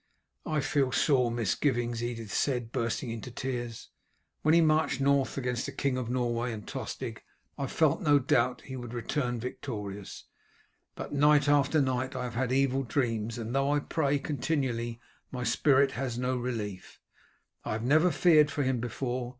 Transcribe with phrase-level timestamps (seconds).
[0.47, 3.89] "I feel sore misgivings," Edith said, bursting into tears.
[4.41, 7.21] "When he marched north against the King of Norway and Tostig
[7.55, 10.23] I felt no doubt he would return victorious;
[10.95, 14.99] but night after night I have had evil dreams, and though I pray continually
[15.31, 16.99] my spirit has no relief.
[17.63, 19.29] I have never feared for him before.